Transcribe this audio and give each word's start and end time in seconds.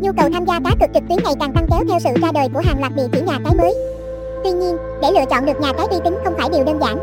Nhu 0.00 0.12
cầu 0.16 0.28
tham 0.32 0.44
gia 0.46 0.60
cá 0.64 0.70
cược 0.80 0.94
trực 0.94 1.02
tuyến 1.08 1.18
ngày 1.24 1.34
càng 1.40 1.52
tăng 1.52 1.66
kéo 1.70 1.80
theo 1.88 1.98
sự 1.98 2.10
ra 2.22 2.32
đời 2.34 2.48
của 2.54 2.60
hàng 2.64 2.80
loạt 2.80 2.92
địa 2.96 3.08
chỉ 3.12 3.20
nhà 3.20 3.38
cái 3.44 3.54
mới. 3.54 3.74
Tuy 4.44 4.50
nhiên, 4.50 4.76
để 5.02 5.10
lựa 5.10 5.24
chọn 5.30 5.46
được 5.46 5.60
nhà 5.60 5.72
cái 5.72 5.86
uy 5.90 5.96
tín 6.04 6.14
không 6.24 6.34
phải 6.38 6.48
điều 6.48 6.64
đơn 6.64 6.78
giản. 6.80 6.98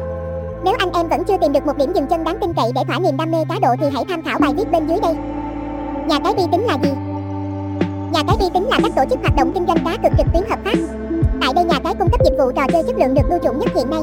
Nếu 0.64 0.74
anh 0.80 0.92
em 0.94 1.08
vẫn 1.08 1.24
chưa 1.24 1.38
tìm 1.42 1.52
được 1.54 1.66
một 1.66 1.78
điểm 1.78 1.94
dừng 1.94 2.08
chân 2.08 2.24
đáng 2.24 2.38
tin 2.42 2.54
cậy 2.54 2.72
để 2.76 2.82
thỏa 2.88 3.00
niềm 3.00 3.18
đam 3.18 3.32
mê 3.32 3.38
cá 3.50 3.56
độ 3.62 3.76
thì 3.82 3.88
hãy 3.94 4.04
tham 4.10 4.22
khảo 4.24 4.40
bài 4.40 4.54
viết 4.58 4.72
bên 4.72 4.88
dưới 4.88 4.98
đây. 5.02 5.16
Nhà 6.08 6.20
cái 6.24 6.34
uy 6.38 6.44
tín 6.52 6.62
là 6.62 6.78
gì? 6.84 6.90
Nhà 8.14 8.24
cái 8.28 8.36
uy 8.40 8.50
tín 8.54 8.64
là 8.64 8.78
các 8.84 8.92
tổ 8.96 9.04
chức 9.10 9.20
hoạt 9.20 9.36
động 9.36 9.52
kinh 9.54 9.66
doanh 9.68 9.78
cá 9.86 9.98
cược 10.04 10.18
trực 10.18 10.28
tuyến 10.34 10.44
hợp 10.50 10.60
pháp. 10.66 10.78
Tại 11.42 11.54
đây 11.56 11.66
nhà 11.66 11.80
cái 11.84 11.96
cung 12.00 12.10
cấp 12.10 12.22
dịch 12.24 12.38
vụ 12.38 12.52
trò 12.52 12.62
chơi 12.74 12.84
chất 12.84 12.96
lượng 13.00 13.14
được 13.14 13.30
ưu 13.30 13.40
chuộng 13.40 13.60
nhất 13.60 13.72
hiện 13.76 13.90
nay. 13.90 14.02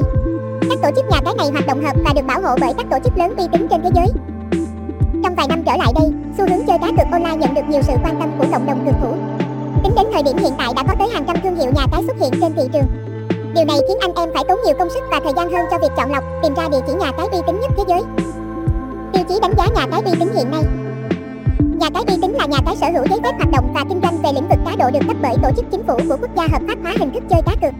Các 0.69 0.79
tổ 0.83 0.89
chức 0.95 1.05
nhà 1.09 1.19
cái 1.25 1.33
này 1.37 1.49
hoạt 1.51 1.67
động 1.67 1.83
hợp 1.83 1.95
và 2.05 2.13
được 2.15 2.25
bảo 2.27 2.41
hộ 2.41 2.55
bởi 2.61 2.73
các 2.77 2.85
tổ 2.91 2.97
chức 3.03 3.17
lớn 3.17 3.33
uy 3.37 3.47
tín 3.51 3.67
trên 3.67 3.81
thế 3.83 3.89
giới. 3.95 4.07
Trong 5.29 5.35
vài 5.35 5.47
năm 5.47 5.63
trở 5.65 5.71
lại 5.77 5.93
đây, 5.95 6.11
xu 6.37 6.43
hướng 6.49 6.65
chơi 6.67 6.77
cá 6.77 6.87
cược 6.87 7.11
online 7.11 7.35
nhận 7.35 7.53
được 7.53 7.61
nhiều 7.69 7.81
sự 7.81 7.93
quan 8.03 8.15
tâm 8.19 8.31
của 8.37 8.45
cộng 8.51 8.65
đồng 8.65 8.85
cược 8.85 8.95
thủ. 9.01 9.13
Tính 9.83 9.95
đến 9.95 10.05
thời 10.13 10.23
điểm 10.23 10.37
hiện 10.37 10.53
tại 10.57 10.73
đã 10.75 10.83
có 10.87 10.95
tới 10.99 11.07
hàng 11.13 11.23
trăm 11.27 11.35
thương 11.43 11.55
hiệu 11.55 11.71
nhà 11.75 11.85
cái 11.91 12.03
xuất 12.03 12.19
hiện 12.19 12.31
trên 12.41 12.53
thị 12.55 12.63
trường. 12.73 12.87
Điều 13.55 13.65
này 13.65 13.77
khiến 13.87 13.97
anh 14.01 14.13
em 14.15 14.29
phải 14.33 14.43
tốn 14.47 14.59
nhiều 14.65 14.75
công 14.79 14.89
sức 14.89 15.03
và 15.11 15.19
thời 15.23 15.33
gian 15.35 15.51
hơn 15.51 15.65
cho 15.71 15.77
việc 15.77 15.91
chọn 15.97 16.11
lọc, 16.11 16.23
tìm 16.43 16.53
ra 16.55 16.69
địa 16.69 16.79
chỉ 16.87 16.93
nhà 16.93 17.11
cái 17.17 17.27
uy 17.31 17.39
tín 17.47 17.59
nhất 17.59 17.71
thế 17.77 17.83
giới. 17.87 18.01
Tiêu 19.13 19.23
chí 19.29 19.35
đánh 19.41 19.53
giá 19.57 19.67
nhà 19.75 19.87
cái 19.91 20.01
uy 20.05 20.11
tín 20.19 20.29
hiện 20.35 20.51
nay. 20.51 20.63
Nhà 21.79 21.89
cái 21.93 22.03
uy 22.07 22.15
tín 22.21 22.31
là 22.31 22.45
nhà 22.45 22.57
cái 22.65 22.75
sở 22.75 22.87
hữu 22.87 23.03
giấy 23.09 23.19
phép 23.23 23.33
hoạt 23.37 23.51
động 23.51 23.71
và 23.73 23.83
kinh 23.89 23.99
doanh 24.03 24.17
về 24.23 24.29
lĩnh 24.33 24.49
vực 24.49 24.59
cá 24.65 24.75
độ 24.75 24.91
được 24.91 25.07
cấp 25.07 25.17
bởi 25.21 25.35
tổ 25.43 25.49
chức 25.55 25.65
chính 25.71 25.83
phủ 25.87 25.97
của 26.09 26.17
quốc 26.21 26.31
gia 26.35 26.43
hợp 26.51 26.61
pháp 26.67 26.77
hóa 26.83 26.93
hình 26.99 27.11
thức 27.13 27.23
chơi 27.29 27.41
cá 27.45 27.55
cược. 27.61 27.73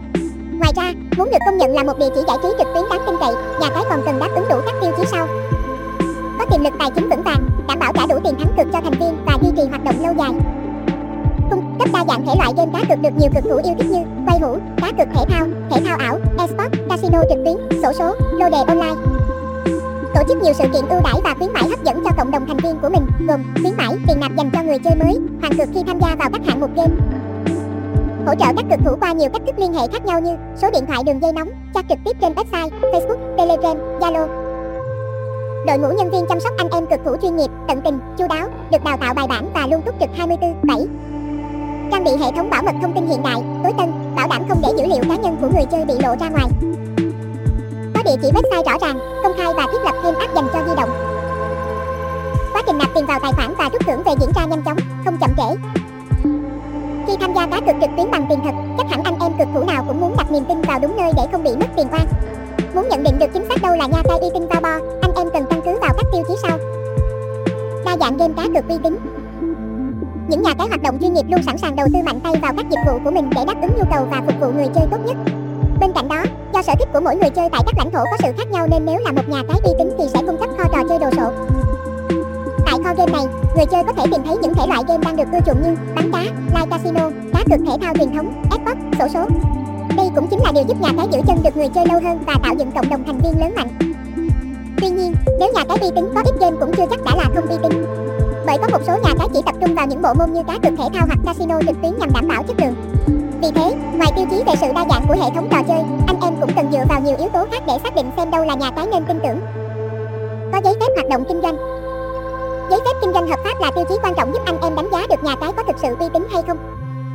Ngoài 0.58 0.72
ra, 0.76 0.92
muốn 1.16 1.30
được 1.30 1.38
công 1.46 1.58
nhận 1.58 1.74
là 1.74 1.82
một 1.82 1.98
địa 1.98 2.08
chỉ 2.14 2.20
giải 2.28 2.36
trí 2.42 2.48
trực 2.58 2.68
tuyến 2.74 2.84
đáng 2.90 3.00
tin 3.06 3.14
cậy, 3.20 3.34
nhà 3.60 3.68
cái 3.74 3.84
còn 3.90 4.00
cần 4.04 4.18
đáp 4.20 4.28
ứng 4.34 4.48
đủ 4.48 4.56
các 4.66 4.74
tiêu 4.80 4.92
chí 4.96 4.99
tiềm 6.60 6.72
lực 6.72 6.78
tài 6.78 6.90
chính 6.90 7.08
vững 7.08 7.22
vàng, 7.22 7.50
đảm 7.68 7.78
bảo 7.78 7.92
trả 7.92 8.06
đủ 8.06 8.18
tiền 8.24 8.34
thắng 8.38 8.52
cược 8.56 8.72
cho 8.72 8.80
thành 8.80 9.00
viên 9.00 9.24
và 9.26 9.38
duy 9.42 9.50
trì 9.56 9.62
hoạt 9.68 9.84
động 9.84 9.94
lâu 10.02 10.14
dài. 10.18 10.30
Cung 11.50 11.78
cấp 11.78 11.88
đa 11.92 12.04
dạng 12.08 12.26
thể 12.26 12.32
loại 12.38 12.52
game 12.56 12.70
cá 12.72 12.84
cược 12.88 13.02
được 13.02 13.10
nhiều 13.18 13.30
cực 13.34 13.44
thủ 13.44 13.60
yêu 13.64 13.74
thích 13.78 13.90
như 13.90 13.98
quay 14.26 14.38
hũ, 14.38 14.56
cá 14.76 14.92
cược 14.92 15.08
thể 15.14 15.24
thao, 15.28 15.46
thể 15.70 15.80
thao 15.84 15.96
ảo, 15.98 16.18
esports, 16.38 16.78
casino 16.88 17.22
trực 17.28 17.38
tuyến, 17.44 17.82
sổ 17.82 17.92
số, 17.92 18.14
lô 18.32 18.50
đề 18.50 18.58
online. 18.66 19.00
Tổ 20.14 20.22
chức 20.28 20.42
nhiều 20.42 20.52
sự 20.52 20.64
kiện 20.72 20.88
ưu 20.88 21.00
đãi 21.04 21.20
và 21.24 21.34
khuyến 21.38 21.52
mãi 21.52 21.68
hấp 21.70 21.84
dẫn 21.84 22.02
cho 22.04 22.10
cộng 22.16 22.30
đồng 22.30 22.46
thành 22.46 22.56
viên 22.56 22.78
của 22.82 22.88
mình, 22.88 23.06
gồm 23.28 23.40
khuyến 23.62 23.76
mãi 23.76 23.96
tiền 24.08 24.20
nạp 24.20 24.36
dành 24.36 24.50
cho 24.50 24.62
người 24.62 24.78
chơi 24.78 24.94
mới, 25.04 25.18
hoàn 25.40 25.58
cược 25.58 25.68
khi 25.74 25.82
tham 25.86 26.00
gia 26.00 26.14
vào 26.14 26.30
các 26.32 26.40
hạng 26.46 26.60
mục 26.60 26.70
game, 26.76 26.92
hỗ 28.26 28.34
trợ 28.34 28.46
các 28.56 28.64
cực 28.70 28.80
thủ 28.84 28.96
qua 29.00 29.12
nhiều 29.12 29.30
cách 29.32 29.42
thức 29.46 29.58
liên 29.58 29.72
hệ 29.72 29.86
khác 29.92 30.04
nhau 30.04 30.20
như 30.20 30.36
số 30.56 30.70
điện 30.70 30.86
thoại 30.86 31.02
đường 31.06 31.22
dây 31.22 31.32
nóng, 31.32 31.48
chat 31.74 31.84
trực 31.88 31.98
tiếp 32.04 32.16
trên 32.20 32.32
website, 32.32 32.70
Facebook, 32.92 33.36
Telegram, 33.36 33.76
Zalo. 34.00 34.39
Đội 35.66 35.78
ngũ 35.78 35.88
nhân 35.88 36.10
viên 36.10 36.26
chăm 36.26 36.40
sóc 36.40 36.52
anh 36.58 36.68
em 36.70 36.86
cực 36.86 37.00
thủ 37.04 37.16
chuyên 37.22 37.36
nghiệp, 37.36 37.50
tận 37.68 37.80
tình, 37.84 37.98
chu 38.18 38.26
đáo, 38.28 38.48
được 38.70 38.84
đào 38.84 38.96
tạo 38.96 39.14
bài 39.14 39.26
bản 39.28 39.50
và 39.54 39.66
luôn 39.66 39.82
túc 39.82 40.00
trực 40.00 40.08
24/7. 40.16 40.86
Trang 41.90 42.04
bị 42.04 42.10
hệ 42.10 42.26
thống 42.36 42.50
bảo 42.50 42.62
mật 42.62 42.72
thông 42.82 42.92
tin 42.92 43.06
hiện 43.06 43.22
đại, 43.22 43.42
tối 43.62 43.72
tân, 43.78 44.14
bảo 44.16 44.28
đảm 44.28 44.42
không 44.48 44.58
để 44.62 44.68
dữ 44.78 44.84
liệu 44.86 45.02
cá 45.08 45.16
nhân 45.16 45.36
của 45.40 45.48
người 45.54 45.64
chơi 45.70 45.84
bị 45.84 45.94
lộ 46.02 46.16
ra 46.20 46.28
ngoài. 46.28 46.46
Có 47.94 48.02
địa 48.04 48.16
chỉ 48.22 48.30
website 48.30 48.64
rõ 48.64 48.78
ràng, 48.86 48.98
công 49.22 49.32
khai 49.36 49.54
và 49.56 49.66
thiết 49.72 49.84
lập 49.84 49.94
thêm 50.02 50.14
app 50.14 50.34
dành 50.34 50.46
cho 50.52 50.58
di 50.68 50.74
động. 50.76 50.90
Quá 52.52 52.62
trình 52.66 52.78
nạp 52.78 52.88
tiền 52.94 53.06
vào 53.06 53.20
tài 53.20 53.32
khoản 53.32 53.54
và 53.58 53.68
rút 53.72 53.86
thưởng 53.86 54.02
về 54.04 54.12
diễn 54.20 54.30
ra 54.34 54.44
nhanh 54.44 54.62
chóng, 54.62 54.76
không 55.04 55.16
chậm 55.20 55.30
trễ, 55.36 55.56
khi 57.06 57.16
tham 57.20 57.34
gia 57.34 57.46
cá 57.46 57.60
cược 57.60 57.76
trực 57.80 57.90
tuyến 57.96 58.10
bằng 58.10 58.26
tiền 58.28 58.38
thật, 58.44 58.54
chắc 58.78 58.86
hẳn 58.90 59.02
anh 59.04 59.14
em 59.20 59.32
cực 59.38 59.48
thủ 59.54 59.64
nào 59.64 59.84
cũng 59.86 60.00
muốn 60.00 60.14
đặt 60.16 60.32
niềm 60.32 60.44
tin 60.48 60.60
vào 60.62 60.78
đúng 60.78 60.96
nơi 60.96 61.12
để 61.16 61.22
không 61.32 61.44
bị 61.44 61.50
mất 61.56 61.66
tiền 61.76 61.86
oan. 61.92 62.06
Muốn 62.74 62.88
nhận 62.88 63.02
định 63.02 63.18
được 63.18 63.26
chính 63.34 63.48
xác 63.48 63.62
đâu 63.62 63.76
là 63.76 63.86
nha 63.86 64.02
tay 64.08 64.18
y 64.22 64.28
tin 64.34 64.48
bao 64.48 64.60
bo, 64.60 64.99
dạng 68.00 68.16
game 68.16 68.34
cá 68.36 68.42
cược 68.54 68.68
uy 68.68 68.78
tín. 68.82 68.98
Những 70.28 70.42
nhà 70.42 70.54
cái 70.58 70.68
hoạt 70.68 70.82
động 70.82 70.98
chuyên 71.00 71.12
nghiệp 71.12 71.26
luôn 71.28 71.42
sẵn 71.42 71.58
sàng 71.58 71.76
đầu 71.76 71.86
tư 71.92 71.98
mạnh 72.04 72.20
tay 72.20 72.32
vào 72.42 72.52
các 72.56 72.66
dịch 72.70 72.80
vụ 72.86 72.98
của 73.04 73.10
mình 73.10 73.30
để 73.34 73.44
đáp 73.46 73.54
ứng 73.62 73.70
nhu 73.78 73.84
cầu 73.90 74.06
và 74.10 74.22
phục 74.26 74.40
vụ 74.40 74.52
người 74.52 74.66
chơi 74.74 74.86
tốt 74.90 74.98
nhất. 75.06 75.16
Bên 75.80 75.92
cạnh 75.92 76.08
đó, 76.08 76.24
do 76.54 76.62
sở 76.62 76.72
thích 76.78 76.88
của 76.92 77.00
mỗi 77.00 77.16
người 77.16 77.30
chơi 77.30 77.48
tại 77.52 77.62
các 77.66 77.74
lãnh 77.78 77.90
thổ 77.90 78.04
có 78.04 78.16
sự 78.22 78.32
khác 78.38 78.50
nhau 78.50 78.66
nên 78.70 78.86
nếu 78.86 78.98
là 78.98 79.12
một 79.12 79.28
nhà 79.28 79.42
cái 79.48 79.60
uy 79.64 79.72
tín 79.78 79.88
thì 79.98 80.04
sẽ 80.08 80.20
cung 80.26 80.36
cấp 80.40 80.48
kho 80.58 80.64
trò 80.72 80.88
chơi 80.88 80.98
đồ 80.98 81.10
sộ, 81.10 81.30
Tại 82.66 82.74
kho 82.84 82.94
game 82.94 83.12
này, 83.12 83.24
người 83.56 83.66
chơi 83.66 83.84
có 83.84 83.92
thể 83.92 84.04
tìm 84.10 84.22
thấy 84.24 84.36
những 84.42 84.54
thể 84.54 84.66
loại 84.66 84.82
game 84.88 85.04
đang 85.04 85.16
được 85.16 85.28
ưa 85.32 85.40
chuộng 85.46 85.62
như 85.62 85.76
bắn 85.94 86.12
cá, 86.12 86.22
live 86.22 86.66
casino, 86.70 87.10
cá 87.32 87.44
cược 87.50 87.66
thể 87.66 87.76
thao 87.80 87.94
truyền 87.94 88.10
thống, 88.10 88.42
Xbox, 88.50 88.76
sổ 88.98 89.08
số. 89.14 89.26
Đây 89.96 90.06
cũng 90.14 90.26
chính 90.30 90.40
là 90.42 90.52
điều 90.52 90.64
giúp 90.68 90.80
nhà 90.80 90.88
cái 90.96 91.06
giữ 91.12 91.20
chân 91.26 91.36
được 91.44 91.56
người 91.56 91.68
chơi 91.68 91.86
lâu 91.86 92.00
hơn 92.04 92.18
và 92.26 92.34
tạo 92.42 92.54
dựng 92.58 92.72
cộng 92.72 92.90
đồng 92.90 93.04
thành 93.06 93.18
viên 93.18 93.40
lớn 93.40 93.52
mạnh. 93.56 93.68
Tuy 94.80 94.88
nhiên, 94.88 95.14
nếu 95.40 95.52
nhà 95.54 95.64
cái 95.68 95.78
uy 95.80 95.88
tín 95.94 96.04
có 96.14 96.22
ít 96.24 96.34
game 96.40 96.56
cũng 96.60 96.72
chưa 96.76 96.86
chắc 96.90 97.04
đã 97.04 97.16
là 97.16 97.24
không 97.34 97.46
uy 97.46 97.56
tín. 97.62 97.99
Bởi 98.50 98.58
có 98.58 98.68
một 98.78 98.84
số 98.86 98.92
nhà 98.92 99.14
cái 99.18 99.28
chỉ 99.34 99.40
tập 99.46 99.54
trung 99.60 99.74
vào 99.74 99.86
những 99.86 100.02
bộ 100.02 100.14
môn 100.14 100.32
như 100.32 100.42
cá 100.42 100.52
cược 100.52 100.72
thể 100.78 100.84
thao 100.94 101.06
hoặc 101.06 101.18
casino 101.26 101.60
trực 101.66 101.76
tuyến 101.82 101.92
nhằm 101.98 102.08
đảm 102.14 102.28
bảo 102.28 102.42
chất 102.42 102.60
lượng. 102.60 102.74
Vì 103.42 103.48
thế, 103.54 103.74
ngoài 103.96 104.12
tiêu 104.16 104.26
chí 104.30 104.42
về 104.46 104.52
sự 104.60 104.66
đa 104.74 104.84
dạng 104.90 105.02
của 105.08 105.14
hệ 105.14 105.30
thống 105.34 105.48
trò 105.50 105.62
chơi, 105.68 105.82
anh 106.06 106.20
em 106.22 106.34
cũng 106.40 106.50
cần 106.56 106.68
dựa 106.72 106.84
vào 106.88 107.00
nhiều 107.00 107.16
yếu 107.16 107.28
tố 107.28 107.46
khác 107.50 107.62
để 107.66 107.72
xác 107.82 107.94
định 107.94 108.10
xem 108.16 108.30
đâu 108.30 108.44
là 108.44 108.54
nhà 108.54 108.70
cái 108.70 108.86
nên 108.86 109.04
tin 109.04 109.18
tưởng. 109.22 109.40
Có 110.52 110.60
giấy 110.64 110.74
phép 110.80 110.86
hoạt 110.94 111.08
động 111.08 111.24
kinh 111.28 111.42
doanh, 111.42 111.56
Giấy 112.70 112.80
phép 112.84 112.96
kinh 113.00 113.12
doanh 113.12 113.28
hợp 113.28 113.38
pháp 113.44 113.60
là 113.60 113.70
tiêu 113.74 113.84
chí 113.88 113.94
quan 114.02 114.14
trọng 114.14 114.32
giúp 114.32 114.42
anh 114.44 114.60
em 114.62 114.76
đánh 114.76 114.88
giá 114.92 115.06
được 115.10 115.24
nhà 115.24 115.34
cái 115.40 115.52
có 115.56 115.62
thực 115.62 115.78
sự 115.78 115.96
uy 115.98 116.06
tín 116.12 116.26
hay 116.32 116.42
không. 116.46 116.58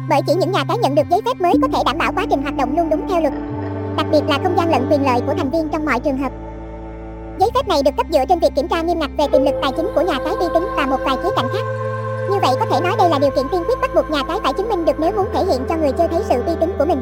Bởi 0.10 0.22
chỉ 0.28 0.34
những 0.36 0.52
nhà 0.52 0.64
cái 0.68 0.78
nhận 0.78 0.96
được 0.96 1.10
giấy 1.10 1.22
phép 1.26 1.42
mới 1.42 1.54
có 1.62 1.68
thể 1.74 1.80
đảm 1.86 1.98
bảo 1.98 2.12
quá 2.16 2.26
trình 2.30 2.42
hoạt 2.42 2.58
động 2.58 2.78
luôn 2.78 2.90
đúng 2.90 3.08
theo 3.10 3.22
luật. 3.22 3.34
Đặc 3.98 4.06
biệt 4.12 4.22
là 4.28 4.40
không 4.44 4.58
gian 4.58 4.72
lận 4.72 4.88
quyền 4.92 5.06
lợi 5.06 5.22
của 5.28 5.34
thành 5.38 5.50
viên 5.50 5.70
trong 5.70 5.86
mọi 5.86 6.00
trường 6.00 6.18
hợp. 6.18 6.32
Giấy 7.40 7.50
phép 7.56 7.68
này 7.68 7.84
được 7.84 7.92
cấp 7.98 8.06
dựa 8.14 8.26
trên 8.30 8.40
việc 8.40 8.56
kiểm 8.56 8.68
tra 8.68 8.82
nghiêm 8.82 9.00
ngặt 9.00 9.10
về 9.18 9.26
tiềm 9.32 9.44
lực 9.44 9.56
tài 9.62 9.72
chính 9.78 9.88
của 9.96 10.02
nhà 10.02 10.18
cái 10.26 10.34
uy 10.40 10.46
tín 10.54 10.64
và 10.86 10.98
một 10.98 11.04
vài 11.06 11.18
khía 11.24 11.30
cạnh 11.36 11.46
khác. 11.54 11.66
Như 12.32 12.40
vậy 12.42 12.56
có 12.60 12.66
thể 12.72 12.80
nói 12.82 12.96
đây 12.98 13.10
là 13.10 13.20
điều 13.20 13.32
kiện 13.32 13.46
tiên 13.52 13.64
quyết 13.68 13.82
bắt 13.82 13.96
buộc 13.96 14.12
nhà 14.12 14.24
cái 14.28 14.40
phải 14.44 14.54
chứng 14.54 14.70
minh 14.70 14.86
được 14.86 15.00
nếu 15.00 15.12
muốn 15.12 15.26
thể 15.34 15.46
hiện 15.46 15.66
cho 15.70 15.76
người 15.76 15.92
chơi 15.92 16.08
thấy 16.08 16.24
sự 16.30 16.44
uy 16.48 16.54
tín 16.60 16.74
của 16.80 16.86
mình. 16.86 17.02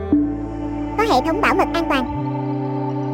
Có 0.97 1.03
hệ 1.03 1.21
thống 1.25 1.41
bảo 1.41 1.55
mật 1.55 1.67
an 1.73 1.85
toàn. 1.89 2.05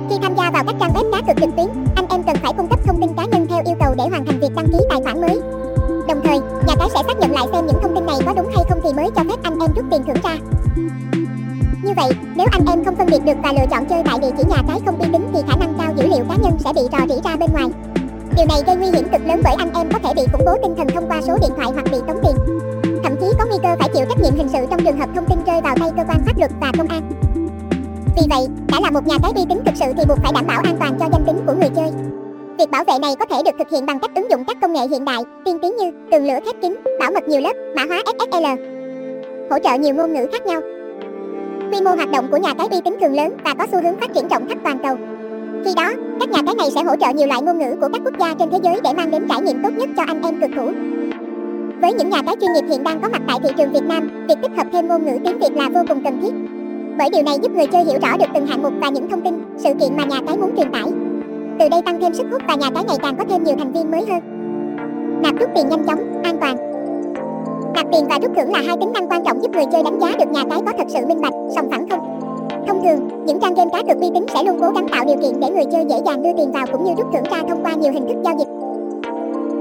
Khi 0.10 0.16
tham 0.22 0.36
gia 0.36 0.52
vào 0.52 0.64
các 0.68 0.76
trang 0.80 0.94
web 0.94 1.12
cá 1.12 1.22
cược 1.22 1.42
trực 1.42 1.56
tuyến, 1.56 1.68
anh 1.96 2.06
em 2.10 2.24
cần 2.24 2.36
phải 2.44 2.54
cung 2.58 2.68
cấp 2.68 2.80
thông 2.86 3.02
tin 3.02 3.14
cá 3.14 3.26
nhân 3.26 3.48
theo 3.50 3.62
yêu 3.66 3.76
cầu 3.80 3.94
để 3.98 4.04
hoàn 4.10 4.26
thành 4.26 4.40
việc 4.40 4.56
đăng 4.56 4.68
ký 4.68 4.78
tài 4.90 5.02
khoản 5.04 5.22
mới. 5.22 5.42
Đồng 6.08 6.22
thời, 6.24 6.40
nhà 6.40 6.76
cái 6.80 6.90
sẽ 6.94 7.04
xác 7.08 7.20
nhận 7.20 7.32
lại 7.32 7.48
xem 7.52 7.66
những 7.68 7.80
thông 7.82 7.96
tin 7.96 8.06
này 8.06 8.16
có 8.26 8.34
đúng 8.34 8.52
hay 8.56 8.66
không 8.70 8.80
thì 8.84 8.94
mới 8.94 9.10
cho 9.16 9.24
phép 9.24 9.44
anh 9.44 9.60
em 9.60 9.72
rút 9.76 9.86
tiền 9.92 10.04
thưởng 10.08 10.24
ra. 10.24 10.36
Như 11.84 11.94
vậy, 11.96 12.10
nếu 12.36 12.48
anh 12.52 12.66
em 12.68 12.86
không 12.86 12.96
phân 12.96 13.08
biệt 13.12 13.26
được 13.26 13.38
và 13.44 13.54
lựa 13.54 13.66
chọn 13.72 13.86
chơi 13.86 14.04
tại 14.06 14.20
địa 14.20 14.32
chỉ 14.38 14.44
nhà 14.50 14.62
cái 14.68 14.80
không 14.86 15.00
uy 15.00 15.08
tín 15.14 15.28
thì 15.34 15.40
khả 15.48 15.56
năng 15.56 15.74
cao 15.80 15.94
dữ 15.96 16.08
liệu 16.08 16.24
cá 16.30 16.36
nhân 16.36 16.54
sẽ 16.60 16.74
bị 16.74 16.82
rò 16.92 17.16
rỉ 17.16 17.22
ra 17.24 17.36
bên 17.36 17.50
ngoài. 17.54 17.68
Điều 18.40 18.48
này 18.48 18.64
gây 18.68 18.76
nguy 18.76 18.88
hiểm 18.98 19.10
cực 19.12 19.22
lớn 19.28 19.42
bởi 19.44 19.54
anh 19.58 19.70
em 19.74 19.88
có 19.94 20.00
thể 20.04 20.14
bị 20.16 20.22
khủng 20.32 20.46
bố 20.46 20.52
tinh 20.62 20.76
thần 20.78 20.88
thông 20.88 21.10
qua 21.10 21.22
số 21.22 21.38
điện 21.42 21.52
thoại 21.56 21.68
hoặc 21.74 21.86
bị 21.92 21.98
tống 22.08 22.20
tiền. 22.24 22.36
Thậm 23.04 23.16
chí 23.22 23.28
có 23.40 23.46
nguy 23.50 23.58
cơ 23.64 23.76
phải 23.80 23.90
chịu 23.94 24.06
trách 24.10 24.22
nhiệm 24.24 24.34
hình 24.34 24.50
sự 24.50 24.60
trong 24.70 24.80
trường 24.86 24.98
hợp 24.98 25.10
thông 25.16 25.26
tin 25.26 25.38
rơi 25.46 25.62
vào 25.62 25.76
tay 25.80 25.90
cơ 25.98 26.04
quan 26.08 26.20
pháp 26.26 26.40
luật 26.40 26.52
và 26.62 26.72
công 26.78 26.88
an. 26.88 27.02
Vì 28.16 28.22
vậy, 28.30 28.48
đã 28.72 28.80
là 28.84 28.92
một 28.92 29.08
nhà 29.08 29.16
cái 29.22 29.32
uy 29.36 29.46
tín 29.50 29.60
thực 29.66 29.76
sự 29.76 29.86
thì 29.98 30.04
buộc 30.08 30.18
phải 30.24 30.32
đảm 30.36 30.48
bảo 30.48 30.62
an 30.64 30.78
toàn 30.80 30.98
cho 31.00 31.06
danh 31.12 31.24
tính 31.26 31.38
của 31.46 31.54
người 31.54 31.70
chơi. 31.76 31.92
Việc 32.60 32.72
bảo 32.72 32.84
vệ 32.84 32.94
này 33.02 33.16
có 33.20 33.26
thể 33.26 33.44
được 33.46 33.56
thực 33.60 33.70
hiện 33.72 33.86
bằng 33.86 34.00
cách 34.00 34.12
ứng 34.16 34.32
dụng 34.32 34.44
các 34.48 34.58
công 34.62 34.74
nghệ 34.74 34.88
hiện 34.92 35.06
đại, 35.06 35.24
tiên 35.46 35.60
tiến 35.62 35.76
như 35.78 35.92
tường 36.12 36.28
lửa 36.28 36.40
khép 36.46 36.56
kín, 36.62 36.76
bảo 37.00 37.12
mật 37.12 37.28
nhiều 37.28 37.42
lớp, 37.42 37.54
mã 37.76 37.84
hóa 37.86 38.04
SSL, 38.06 38.46
hỗ 39.50 39.60
trợ 39.64 39.74
nhiều 39.74 39.96
ngôn 39.96 40.14
ngữ 40.14 40.28
khác 40.32 40.46
nhau. 40.46 40.62
Quy 41.72 41.82
mô 41.82 41.92
hoạt 41.92 42.12
động 42.12 42.28
của 42.32 42.38
nhà 42.38 42.54
cái 42.58 42.68
uy 42.72 42.82
tín 42.82 42.98
thường 43.02 43.16
lớn 43.16 43.38
và 43.44 43.54
có 43.54 43.68
xu 43.72 43.82
hướng 43.84 44.00
phát 44.00 44.14
triển 44.14 44.28
rộng 44.28 44.48
khắp 44.50 44.58
toàn 44.64 44.80
cầu. 44.84 44.96
Khi 45.66 45.72
đó, 45.76 45.92
các 46.20 46.30
nhà 46.30 46.42
cái 46.46 46.56
này 46.56 46.72
sẽ 46.76 46.84
hỗ 46.84 46.96
trợ 46.96 47.08
nhiều 47.16 47.28
loại 47.28 47.42
ngôn 47.42 47.58
ngữ 47.58 47.76
của 47.82 47.90
các 47.94 48.02
quốc 48.06 48.14
gia 48.20 48.34
trên 48.34 48.50
thế 48.52 48.58
giới 48.64 48.80
để 48.84 48.90
mang 48.98 49.12
đến 49.12 49.24
trải 49.30 49.42
nghiệm 49.42 49.64
tốt 49.64 49.70
nhất 49.78 49.90
cho 49.98 50.04
anh 50.08 50.22
em 50.22 50.42
cực 50.42 50.52
thủ. 50.56 50.72
Với 51.82 51.94
những 51.94 52.10
nhà 52.10 52.22
cái 52.26 52.36
chuyên 52.42 52.54
nghiệp 52.54 52.66
hiện 52.70 52.84
đang 52.84 53.02
có 53.02 53.10
mặt 53.10 53.22
tại 53.28 53.38
thị 53.44 53.50
trường 53.58 53.72
Việt 53.72 53.84
Nam, 53.88 54.26
việc 54.28 54.36
tích 54.42 54.52
hợp 54.58 54.68
thêm 54.74 54.88
ngôn 54.88 55.06
ngữ 55.06 55.18
tiếng 55.26 55.40
Việt 55.40 55.52
là 55.56 55.70
vô 55.70 55.82
cùng 55.88 56.04
cần 56.04 56.22
thiết 56.22 56.34
bởi 57.00 57.10
điều 57.12 57.24
này 57.24 57.36
giúp 57.42 57.52
người 57.56 57.68
chơi 57.68 57.84
hiểu 57.84 58.00
rõ 58.02 58.18
được 58.18 58.26
từng 58.34 58.46
hạng 58.46 58.62
mục 58.62 58.74
và 58.82 58.90
những 58.90 59.10
thông 59.10 59.22
tin, 59.22 59.34
sự 59.58 59.74
kiện 59.80 59.98
mà 59.98 60.06
nhà 60.06 60.20
cái 60.28 60.38
muốn 60.38 60.52
truyền 60.58 60.72
tải. 60.72 60.84
Từ 61.60 61.70
đây 61.70 61.82
tăng 61.86 62.02
thêm 62.02 62.14
sức 62.14 62.28
hút 62.32 62.42
và 62.48 62.56
nhà 62.56 62.70
cái 62.76 62.84
ngày 62.88 62.98
càng 63.02 63.16
có 63.18 63.24
thêm 63.30 63.44
nhiều 63.44 63.56
thành 63.58 63.72
viên 63.72 63.92
mới 63.92 64.06
hơn. 64.10 64.22
Nạp 65.24 65.40
rút 65.40 65.50
tiền 65.56 65.70
nhanh 65.70 65.86
chóng, 65.88 66.22
an 66.24 66.38
toàn. 66.42 66.56
Nạp 67.76 67.86
tiền 67.92 68.06
và 68.10 68.20
rút 68.22 68.32
thưởng 68.36 68.52
là 68.52 68.62
hai 68.68 68.78
tính 68.80 68.92
năng 68.94 69.08
quan 69.08 69.24
trọng 69.26 69.44
giúp 69.44 69.52
người 69.52 69.66
chơi 69.72 69.84
đánh 69.84 70.00
giá 70.00 70.08
được 70.20 70.32
nhà 70.32 70.44
cái 70.50 70.60
có 70.66 70.74
thật 70.78 70.88
sự 70.88 71.06
minh 71.08 71.22
bạch, 71.22 71.34
sòng 71.56 71.70
phẳng 71.72 71.90
không. 71.90 72.20
Thông 72.80 72.88
thường, 72.88 73.26
những 73.26 73.40
trang 73.40 73.54
game 73.54 73.70
cá 73.74 73.82
cược 73.82 74.02
uy 74.02 74.10
tín 74.14 74.26
sẽ 74.34 74.44
luôn 74.44 74.58
cố 74.62 74.70
gắng 74.76 74.88
tạo 74.92 75.06
điều 75.06 75.16
kiện 75.22 75.40
để 75.40 75.50
người 75.50 75.66
chơi 75.72 75.86
dễ 75.90 75.96
dàng 76.06 76.24
đưa 76.24 76.30
tiền 76.38 76.52
vào 76.52 76.66
cũng 76.72 76.84
như 76.84 76.92
rút 76.98 77.08
thưởng 77.14 77.24
ra 77.32 77.38
thông 77.50 77.64
qua 77.64 77.74
nhiều 77.74 77.92
hình 77.92 78.08
thức 78.08 78.18
giao 78.26 78.36
dịch. 78.40 78.48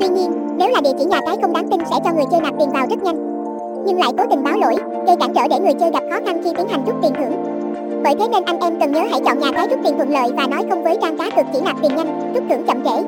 Tuy 0.00 0.08
nhiên, 0.08 0.30
nếu 0.58 0.68
là 0.68 0.80
địa 0.80 0.90
chỉ 0.98 1.04
nhà 1.04 1.20
cái 1.26 1.36
không 1.42 1.52
đáng 1.52 1.68
tin 1.68 1.80
sẽ 1.90 1.96
cho 2.04 2.12
người 2.12 2.24
chơi 2.30 2.40
nạp 2.40 2.54
tiền 2.58 2.70
vào 2.70 2.86
rất 2.90 3.02
nhanh, 3.02 3.16
nhưng 3.86 3.98
lại 3.98 4.10
cố 4.18 4.24
tình 4.30 4.44
báo 4.44 4.54
lỗi, 4.60 4.76
gây 5.06 5.16
cản 5.16 5.34
trở 5.34 5.48
để 5.48 5.60
người 5.60 5.74
chơi 5.80 5.90
gặp 5.90 6.02
khó 6.10 6.16
khăn 6.26 6.40
khi 6.44 6.50
tiến 6.56 6.68
hành 6.68 6.84
rút 6.86 6.96
tiền 7.02 7.12
thưởng. 7.18 7.32
Bởi 8.04 8.14
thế 8.18 8.28
nên 8.32 8.44
anh 8.44 8.58
em 8.60 8.80
cần 8.80 8.92
nhớ 8.92 9.00
hãy 9.10 9.20
chọn 9.24 9.38
nhà 9.38 9.52
cái 9.52 9.68
rút 9.68 9.78
tiền 9.84 9.96
thuận 9.96 10.10
lợi 10.10 10.32
và 10.36 10.46
nói 10.46 10.62
không 10.70 10.84
với 10.84 10.96
trang 11.02 11.18
cá 11.18 11.24
cược 11.36 11.46
chỉ 11.52 11.60
nạp 11.64 11.76
tiền 11.82 11.96
nhanh, 11.96 12.32
rút 12.34 12.44
thưởng 12.48 12.62
chậm 12.66 12.84
trễ. 12.84 13.02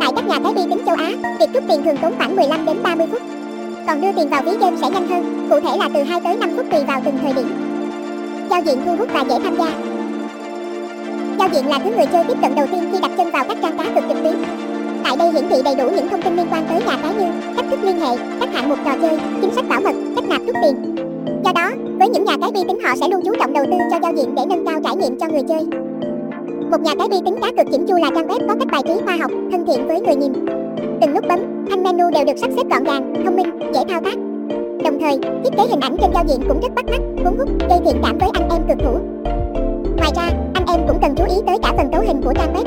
Tại 0.00 0.10
các 0.16 0.28
nhà 0.28 0.38
cái 0.44 0.52
uy 0.56 0.62
tín 0.70 0.78
châu 0.86 0.96
Á, 0.98 1.12
việc 1.40 1.52
rút 1.54 1.62
tiền 1.68 1.82
thường 1.84 1.96
tốn 2.02 2.12
khoảng 2.18 2.36
15 2.36 2.66
đến 2.66 2.76
30 2.82 3.06
phút. 3.10 3.20
Còn 3.86 4.00
đưa 4.00 4.12
tiền 4.12 4.28
vào 4.28 4.42
ví 4.42 4.52
game 4.60 4.76
sẽ 4.76 4.90
nhanh 4.90 5.08
hơn, 5.08 5.46
cụ 5.50 5.60
thể 5.60 5.76
là 5.78 5.88
từ 5.94 6.02
2 6.02 6.20
tới 6.20 6.36
5 6.36 6.50
phút 6.56 6.66
tùy 6.70 6.84
vào 6.84 7.00
từng 7.04 7.18
thời 7.22 7.32
điểm. 7.32 7.67
Giao 8.50 8.62
diện 8.62 8.78
thu 8.86 8.96
hút 8.96 9.08
và 9.12 9.24
dễ 9.28 9.34
tham 9.44 9.56
gia. 9.58 9.70
Giao 11.38 11.48
diện 11.52 11.66
là 11.66 11.78
thứ 11.84 11.90
người 11.96 12.06
chơi 12.12 12.24
tiếp 12.24 12.36
cận 12.42 12.54
đầu 12.54 12.66
tiên 12.66 12.88
khi 12.92 12.98
đặt 13.02 13.10
chân 13.16 13.30
vào 13.30 13.44
các 13.48 13.58
trang 13.62 13.78
cá 13.78 13.84
cược 13.84 14.04
trực 14.08 14.22
tuyến 14.22 14.34
Tại 15.04 15.16
đây 15.16 15.32
hiển 15.32 15.48
thị 15.48 15.56
đầy 15.64 15.74
đủ 15.74 15.90
những 15.96 16.08
thông 16.08 16.22
tin 16.22 16.36
liên 16.36 16.46
quan 16.50 16.64
tới 16.68 16.80
nhà 16.86 16.98
cái 17.02 17.14
như 17.14 17.24
cách 17.56 17.64
thức 17.70 17.78
liên 17.82 18.00
hệ, 18.00 18.16
các 18.40 18.48
hạng 18.52 18.68
mục 18.68 18.78
trò 18.84 18.92
chơi, 19.02 19.18
chính 19.40 19.50
sách 19.54 19.64
bảo 19.68 19.80
mật, 19.80 19.94
cách 20.16 20.24
nạp 20.28 20.40
rút 20.46 20.56
tiền. 20.62 20.94
Do 21.44 21.52
đó, 21.54 21.70
với 21.98 22.08
những 22.08 22.24
nhà 22.24 22.36
cái 22.40 22.50
bi 22.54 22.60
tính 22.68 22.78
họ 22.84 22.94
sẽ 23.00 23.08
luôn 23.08 23.20
chú 23.24 23.32
trọng 23.40 23.52
đầu 23.52 23.64
tư 23.66 23.76
cho 23.90 23.98
giao 24.02 24.12
diện 24.16 24.34
để 24.34 24.42
nâng 24.48 24.66
cao 24.66 24.80
trải 24.84 24.96
nghiệm 24.96 25.18
cho 25.18 25.26
người 25.28 25.42
chơi. 25.48 25.66
Một 26.70 26.80
nhà 26.80 26.92
cái 26.98 27.08
bi 27.08 27.16
tính 27.24 27.36
cá 27.42 27.48
cược 27.56 27.72
chỉnh 27.72 27.86
chu 27.86 27.94
là 27.94 28.10
trang 28.14 28.28
web 28.28 28.48
có 28.48 28.54
cách 28.58 28.68
bài 28.72 28.82
trí 28.86 29.04
khoa 29.04 29.16
học, 29.16 29.30
thân 29.52 29.66
thiện 29.66 29.88
với 29.88 30.00
người 30.00 30.16
nhìn. 30.16 30.32
Từng 31.00 31.14
nút 31.14 31.28
bấm, 31.28 31.40
thanh 31.70 31.82
menu 31.82 32.10
đều 32.10 32.24
được 32.24 32.38
sắp 32.40 32.50
xếp 32.56 32.64
gọn 32.70 32.84
gàng, 32.84 33.14
thông 33.24 33.36
minh, 33.36 33.72
dễ 33.74 33.80
thao 33.88 34.00
tác. 34.00 34.27
Đồng 34.88 35.00
thời, 35.00 35.18
thiết 35.44 35.50
kế 35.56 35.62
hình 35.70 35.80
ảnh 35.80 35.96
trên 36.00 36.10
giao 36.14 36.24
diện 36.28 36.40
cũng 36.48 36.60
rất 36.60 36.74
bắt 36.74 36.84
mắt, 36.86 37.00
cuốn 37.24 37.38
hút, 37.38 37.48
gây 37.68 37.78
thiện 37.84 37.96
cảm 38.02 38.18
với 38.18 38.28
anh 38.32 38.48
em 38.50 38.62
cực 38.68 38.78
thủ. 38.84 38.98
Ngoài 39.96 40.12
ra, 40.16 40.30
anh 40.54 40.66
em 40.66 40.80
cũng 40.88 40.98
cần 41.02 41.14
chú 41.16 41.24
ý 41.28 41.34
tới 41.46 41.58
cả 41.62 41.72
phần 41.76 41.88
cấu 41.92 42.00
hình 42.00 42.22
của 42.22 42.32
trang 42.34 42.54
web. 42.54 42.64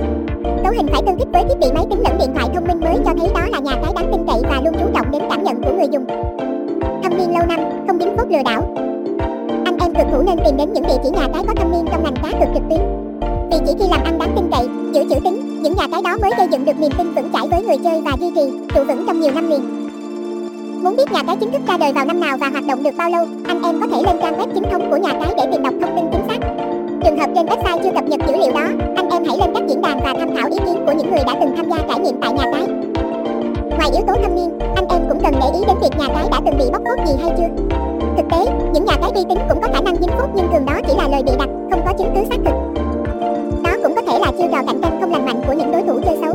Cấu 0.64 0.74
hình 0.78 0.88
phải 0.88 1.02
tương 1.06 1.18
thích 1.18 1.28
với 1.34 1.44
thiết 1.44 1.60
bị 1.60 1.68
máy 1.76 1.86
tính 1.90 2.00
lẫn 2.04 2.18
điện 2.20 2.30
thoại 2.36 2.50
thông 2.54 2.68
minh 2.68 2.80
mới 2.80 2.96
cho 3.06 3.14
thấy 3.20 3.30
đó 3.34 3.42
là 3.52 3.60
nhà 3.60 3.72
cái 3.84 3.94
đáng 3.96 4.12
tin 4.12 4.26
cậy 4.28 4.42
và 4.50 4.62
luôn 4.64 4.74
chú 4.80 4.86
trọng 4.94 5.12
đến 5.12 5.22
cảm 5.30 5.44
nhận 5.44 5.64
của 5.64 5.72
người 5.72 5.88
dùng. 5.92 6.06
Thâm 7.04 7.18
niên 7.18 7.34
lâu 7.34 7.46
năm, 7.48 7.60
không 7.88 8.00
dính 8.00 8.18
phốt 8.18 8.28
lừa 8.32 8.44
đảo. 8.46 8.76
Anh 9.66 9.78
em 9.80 9.94
cực 9.94 10.06
thủ 10.12 10.22
nên 10.26 10.38
tìm 10.46 10.58
đến 10.58 10.74
những 10.74 10.84
địa 10.84 10.98
chỉ 11.04 11.10
nhà 11.10 11.28
cái 11.34 11.44
có 11.48 11.54
thâm 11.58 11.72
niên 11.72 11.86
trong 11.92 12.04
ngành 12.04 12.16
cá 12.24 12.30
cược 12.40 12.54
trực 12.54 12.64
tuyến. 12.70 12.80
Vì 13.52 13.58
chỉ 13.68 13.74
khi 13.80 13.90
làm 13.92 14.04
ăn 14.04 14.20
đáng 14.20 14.32
tin 14.36 14.46
cậy, 14.52 14.68
giữ 14.94 15.10
chữ 15.10 15.20
tín, 15.24 15.62
những 15.64 15.74
nhà 15.78 15.88
cái 15.92 16.02
đó 16.02 16.18
mới 16.22 16.32
gây 16.38 16.48
dựng 16.52 16.66
được 16.66 16.80
niềm 16.80 16.92
tin 16.98 17.14
vững 17.14 17.30
chãi 17.34 17.48
với 17.52 17.64
người 17.64 17.78
chơi 17.84 18.02
và 18.02 18.12
duy 18.20 18.32
trì, 18.36 18.52
trụ 18.76 18.84
vững 18.84 19.04
trong 19.08 19.20
nhiều 19.20 19.32
năm 19.36 19.50
liền. 19.50 19.91
Muốn 20.84 20.96
biết 20.98 21.12
nhà 21.12 21.24
cái 21.28 21.36
chính 21.40 21.52
thức 21.52 21.62
ra 21.68 21.78
đời 21.78 21.94
vào 21.94 22.06
năm 22.06 22.20
nào 22.20 22.38
và 22.38 22.50
hoạt 22.50 22.66
động 22.68 22.84
được 22.84 22.98
bao 22.98 23.10
lâu, 23.10 23.26
anh 23.48 23.64
em 23.64 23.82
có 23.82 23.88
thể 23.88 24.04
lên 24.04 24.16
trang 24.22 24.40
web 24.40 24.48
chính 24.54 24.64
thống 24.72 24.92
của 24.92 24.98
nhà 24.98 25.10
cái 25.12 25.34
để 25.38 25.44
tìm 25.52 25.64
đọc 25.64 25.74
thông 25.82 25.96
tin 25.96 26.06
chính 26.12 26.22
xác. 26.28 26.48
Trường 27.04 27.20
hợp 27.20 27.30
trên 27.36 27.46
website 27.46 27.84
chưa 27.84 27.92
cập 27.96 28.04
nhật 28.04 28.20
dữ 28.28 28.34
liệu 28.38 28.52
đó, 28.52 28.66
anh 28.96 29.10
em 29.10 29.24
hãy 29.26 29.38
lên 29.38 29.50
các 29.54 29.64
diễn 29.68 29.82
đàn 29.82 30.00
và 30.00 30.14
tham 30.20 30.36
khảo 30.36 30.50
ý 30.52 30.58
kiến 30.66 30.86
của 30.86 30.92
những 30.92 31.12
người 31.12 31.24
đã 31.28 31.36
từng 31.40 31.54
tham 31.58 31.70
gia 31.70 31.78
trải 31.78 32.00
nghiệm 32.00 32.22
tại 32.22 32.34
nhà 32.34 32.44
cái. 32.54 32.68
Ngoài 33.78 33.90
yếu 33.94 34.02
tố 34.08 34.14
thâm 34.24 34.36
niên, 34.36 34.60
anh 34.76 34.88
em 34.90 35.02
cũng 35.10 35.20
cần 35.24 35.34
để 35.42 35.48
ý 35.60 35.66
đến 35.68 35.76
việc 35.82 36.00
nhà 36.00 36.08
cái 36.16 36.26
đã 36.32 36.40
từng 36.46 36.58
bị 36.58 36.66
bóc 36.74 36.82
phốt 36.86 37.08
gì 37.08 37.14
hay 37.22 37.32
chưa. 37.38 37.64
Thực 38.18 38.26
tế, 38.32 38.52
những 38.74 38.86
nhà 38.86 38.94
cái 39.02 39.12
uy 39.16 39.24
tín 39.30 39.38
cũng 39.50 39.62
có 39.62 39.68
khả 39.74 39.82
năng 39.82 39.96
dính 39.96 40.12
phốt 40.18 40.30
nhưng 40.36 40.48
thường 40.52 40.66
đó 40.66 40.74
chỉ 40.88 40.94
là 40.98 41.08
lời 41.08 41.24
bịa 41.24 41.38
đặt, 41.38 41.50
không 41.72 41.82
có 41.86 41.94
chứng 41.98 42.12
cứ 42.16 42.22
xác 42.30 42.38
thực. 42.46 42.56
Đó 43.64 43.72
cũng 43.84 43.96
có 43.96 44.02
thể 44.08 44.20
là 44.20 44.32
chiêu 44.38 44.48
trò 44.52 44.62
cạnh 44.68 44.82
tranh 44.82 44.98
không 45.02 45.12
lành 45.12 45.26
mạnh 45.26 45.42
của 45.48 45.54
những 45.54 45.72
đối 45.72 45.82
thủ 45.82 46.00
chơi 46.06 46.18
xấu. 46.22 46.34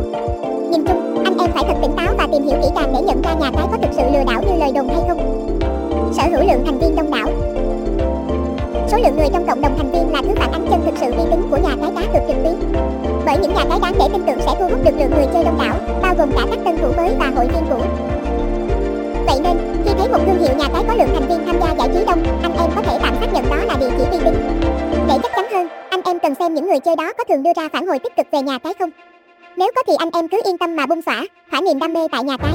Nhìn 0.71 0.85
chung, 0.85 1.25
anh 1.25 1.39
em 1.39 1.51
phải 1.55 1.65
thật 1.69 1.75
tỉnh 1.83 1.97
táo 1.97 2.15
và 2.19 2.27
tìm 2.33 2.43
hiểu 2.43 2.57
kỹ 2.63 2.69
càng 2.75 2.93
để 2.93 3.03
nhận 3.03 3.23
ra 3.23 3.35
nhà 3.35 3.51
cái 3.57 3.67
có 3.71 3.79
thực 3.83 3.91
sự 3.97 4.03
lừa 4.13 4.25
đảo 4.27 4.43
như 4.43 4.59
lời 4.59 4.73
đồn 4.75 4.89
hay 4.89 5.01
không. 5.09 5.49
Sở 6.13 6.23
hữu 6.23 6.51
lượng 6.51 6.63
thành 6.67 6.79
viên 6.79 6.97
đông 6.97 7.11
đảo, 7.11 7.29
Số 8.89 8.99
lượng 9.03 9.17
người 9.17 9.29
trong 9.33 9.47
cộng 9.47 9.61
đồng 9.61 9.79
thành 9.79 9.93
viên 9.93 10.13
là 10.13 10.23
thứ 10.23 10.35
phản 10.37 10.53
ánh 10.53 10.67
chân 10.71 10.81
thực 10.85 10.95
sự 11.01 11.07
uy 11.07 11.25
tín 11.31 11.43
của 11.51 11.57
nhà 11.57 11.77
cái 11.81 11.91
cá 11.95 12.03
cược 12.13 12.29
trực 12.29 12.37
tuyến. 12.43 12.55
Bởi 13.27 13.39
những 13.43 13.55
nhà 13.55 13.65
cái 13.71 13.79
đáng 13.83 13.95
để 13.99 14.07
tin 14.13 14.23
tưởng 14.27 14.41
sẽ 14.41 14.55
thu 14.59 14.69
hút 14.69 14.85
được 14.85 14.99
lượng 14.99 15.11
người 15.11 15.27
chơi 15.33 15.45
đông 15.45 15.59
đảo, 15.59 15.75
bao 16.03 16.15
gồm 16.19 16.31
cả 16.37 16.47
các 16.51 16.59
tân 16.65 16.77
thủ 16.79 16.93
mới 16.97 17.11
và 17.19 17.33
hội 17.37 17.47
viên 17.47 17.63
cũ. 17.71 17.81
Vậy 19.27 19.41
nên, 19.43 19.57
khi 19.85 19.91
thấy 19.99 20.09
một 20.09 20.19
thương 20.27 20.39
hiệu 20.39 20.57
nhà 20.57 20.69
cái 20.75 20.85
có 20.89 20.95
lượng 20.95 21.09
thành 21.15 21.29
viên 21.29 21.47
tham 21.47 21.57
gia 21.61 21.75
giải 21.75 21.89
trí 21.95 22.05
đông, 22.07 22.23
anh 22.43 22.57
em 22.57 22.71
có 22.77 22.83
thể 22.83 22.99
tạm 23.03 23.15
xác 23.21 23.33
nhận 23.33 23.45
đó 23.51 23.57
là 23.57 23.75
địa 23.81 23.91
chỉ 23.99 24.05
uy 24.11 24.19
tín. 24.25 24.35
Để 25.09 25.15
chắc 25.23 25.33
chắn 25.37 25.47
hơn, 25.53 25.69
anh 25.91 26.01
em 26.05 26.19
cần 26.19 26.35
xem 26.35 26.55
những 26.55 26.69
người 26.69 26.81
chơi 26.81 26.97
đó 26.97 27.13
có 27.19 27.25
thường 27.25 27.43
đưa 27.43 27.53
ra 27.57 27.69
phản 27.73 27.87
hồi 27.87 27.99
tích 27.99 28.17
cực 28.17 28.27
về 28.33 28.43
nhà 28.43 28.59
cái 28.59 28.75
không. 28.79 28.91
Nếu 29.57 29.71
có 29.77 29.83
thì 29.87 29.93
anh 29.99 30.11
em 30.13 30.29
cứ 30.29 30.41
yên 30.45 30.59
tâm 30.59 30.77
mà 30.77 30.87
bung 30.87 31.03
xõa, 31.03 31.21
thỏa 31.51 31.61
niềm 31.61 31.79
đam 31.79 31.93
mê 31.93 32.01
tại 32.13 32.25
nhà 32.25 32.37
cái. 32.37 32.53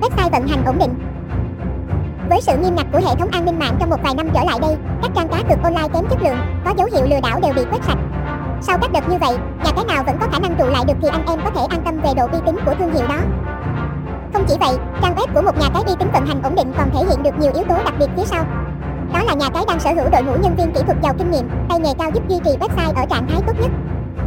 Website 0.00 0.30
vận 0.30 0.48
hành 0.48 0.64
ổn 0.64 0.78
định, 0.78 0.94
với 2.28 2.40
sự 2.40 2.52
nghiêm 2.56 2.74
ngặt 2.76 2.86
của 2.92 2.98
hệ 2.98 3.14
thống 3.18 3.28
an 3.32 3.44
ninh 3.44 3.58
mạng 3.58 3.76
trong 3.80 3.90
một 3.90 3.96
vài 4.02 4.14
năm 4.14 4.28
trở 4.34 4.40
lại 4.44 4.58
đây, 4.60 4.76
các 5.02 5.10
trang 5.14 5.28
cá 5.28 5.42
cược 5.48 5.62
online 5.62 5.88
kém 5.92 6.04
chất 6.10 6.22
lượng, 6.22 6.38
có 6.64 6.74
dấu 6.76 6.88
hiệu 6.92 7.06
lừa 7.10 7.20
đảo 7.20 7.40
đều 7.42 7.52
bị 7.52 7.62
quét 7.70 7.84
sạch. 7.86 7.98
Sau 8.60 8.78
các 8.78 8.92
đợt 8.92 9.08
như 9.08 9.18
vậy, 9.20 9.36
nhà 9.64 9.70
cái 9.76 9.84
nào 9.84 10.04
vẫn 10.06 10.16
có 10.20 10.26
khả 10.32 10.38
năng 10.38 10.54
trụ 10.58 10.66
lại 10.66 10.84
được 10.84 10.94
thì 11.02 11.08
anh 11.08 11.26
em 11.26 11.38
có 11.44 11.50
thể 11.50 11.60
an 11.70 11.82
tâm 11.84 12.00
về 12.00 12.10
độ 12.16 12.26
uy 12.32 12.38
tín 12.46 12.56
của 12.66 12.74
thương 12.78 12.94
hiệu 12.94 13.06
đó. 13.08 13.18
Không 14.32 14.44
chỉ 14.48 14.54
vậy, 14.60 14.76
trang 15.02 15.14
web 15.14 15.26
của 15.34 15.42
một 15.42 15.58
nhà 15.58 15.68
cái 15.74 15.82
uy 15.86 15.94
tín 15.98 16.08
vận 16.12 16.26
hành 16.26 16.42
ổn 16.42 16.54
định 16.54 16.72
còn 16.78 16.90
thể 16.90 17.00
hiện 17.10 17.22
được 17.22 17.38
nhiều 17.38 17.52
yếu 17.54 17.64
tố 17.64 17.74
đặc 17.84 17.94
biệt 17.98 18.08
phía 18.16 18.24
sau. 18.24 18.44
Đó 19.12 19.22
là 19.22 19.34
nhà 19.34 19.48
cái 19.54 19.64
đang 19.68 19.80
sở 19.80 19.90
hữu 19.90 20.10
đội 20.12 20.22
ngũ 20.22 20.32
nhân 20.42 20.56
viên 20.56 20.72
kỹ 20.72 20.80
thuật 20.86 20.96
giàu 21.02 21.14
kinh 21.18 21.30
nghiệm, 21.30 21.48
tay 21.68 21.80
nghề 21.80 21.90
cao 21.98 22.10
giúp 22.14 22.28
duy 22.28 22.36
trì 22.44 22.50
website 22.50 22.94
ở 22.96 23.06
trạng 23.10 23.26
thái 23.28 23.42
tốt 23.46 23.52
nhất. 23.60 23.70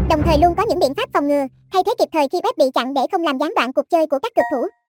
Đồng 0.09 0.21
thời 0.25 0.38
luôn 0.38 0.55
có 0.57 0.65
những 0.69 0.79
biện 0.79 0.93
pháp 0.93 1.09
phòng 1.13 1.27
ngừa, 1.27 1.45
thay 1.73 1.83
thế 1.85 1.93
kịp 1.99 2.09
thời 2.13 2.27
khi 2.31 2.39
web 2.39 2.53
bị 2.57 2.65
chặn 2.73 2.93
để 2.93 3.01
không 3.11 3.21
làm 3.21 3.38
gián 3.38 3.53
đoạn 3.55 3.73
cuộc 3.73 3.89
chơi 3.89 4.07
của 4.07 4.19
các 4.19 4.31
cực 4.35 4.45
thủ. 4.51 4.81